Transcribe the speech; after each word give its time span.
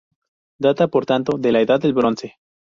Data, 0.57 0.87
por 0.87 1.05
tanto, 1.05 1.37
de 1.37 1.51
la 1.51 1.61
Edad 1.61 1.79
del 1.79 1.93
Bronce. 1.93 2.39